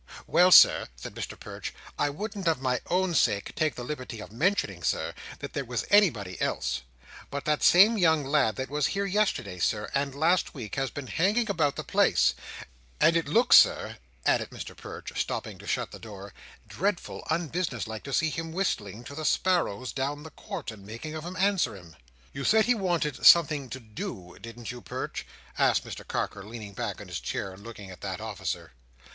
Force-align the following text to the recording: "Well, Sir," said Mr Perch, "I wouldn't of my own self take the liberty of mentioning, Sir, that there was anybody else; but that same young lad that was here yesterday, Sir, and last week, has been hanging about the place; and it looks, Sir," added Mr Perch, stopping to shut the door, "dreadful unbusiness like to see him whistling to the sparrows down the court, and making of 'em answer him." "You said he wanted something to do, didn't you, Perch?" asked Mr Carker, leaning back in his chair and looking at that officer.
"Well, 0.25 0.49
Sir," 0.51 0.87
said 0.95 1.13
Mr 1.13 1.39
Perch, 1.39 1.75
"I 1.99 2.09
wouldn't 2.09 2.47
of 2.47 2.59
my 2.59 2.81
own 2.87 3.13
self 3.13 3.43
take 3.53 3.75
the 3.75 3.83
liberty 3.83 4.19
of 4.19 4.31
mentioning, 4.31 4.81
Sir, 4.81 5.13
that 5.41 5.53
there 5.53 5.63
was 5.63 5.85
anybody 5.91 6.41
else; 6.41 6.81
but 7.29 7.45
that 7.45 7.61
same 7.61 7.99
young 7.99 8.25
lad 8.25 8.55
that 8.55 8.71
was 8.71 8.87
here 8.97 9.05
yesterday, 9.05 9.59
Sir, 9.59 9.91
and 9.93 10.15
last 10.15 10.55
week, 10.55 10.73
has 10.73 10.89
been 10.89 11.05
hanging 11.05 11.51
about 11.51 11.75
the 11.75 11.83
place; 11.83 12.33
and 12.99 13.15
it 13.15 13.27
looks, 13.27 13.57
Sir," 13.57 13.97
added 14.25 14.49
Mr 14.49 14.75
Perch, 14.75 15.21
stopping 15.21 15.59
to 15.59 15.67
shut 15.67 15.91
the 15.91 15.99
door, 15.99 16.33
"dreadful 16.67 17.23
unbusiness 17.29 17.85
like 17.85 18.01
to 18.05 18.11
see 18.11 18.31
him 18.31 18.51
whistling 18.51 19.03
to 19.03 19.13
the 19.13 19.23
sparrows 19.23 19.91
down 19.93 20.23
the 20.23 20.31
court, 20.31 20.71
and 20.71 20.83
making 20.83 21.13
of 21.13 21.23
'em 21.27 21.35
answer 21.35 21.75
him." 21.77 21.95
"You 22.33 22.43
said 22.43 22.65
he 22.65 22.73
wanted 22.73 23.23
something 23.23 23.69
to 23.69 23.79
do, 23.79 24.35
didn't 24.41 24.71
you, 24.71 24.81
Perch?" 24.81 25.27
asked 25.59 25.85
Mr 25.85 26.07
Carker, 26.07 26.43
leaning 26.43 26.73
back 26.73 26.99
in 26.99 27.07
his 27.07 27.19
chair 27.19 27.53
and 27.53 27.61
looking 27.63 27.91
at 27.91 28.01
that 28.01 28.19
officer. 28.19 28.71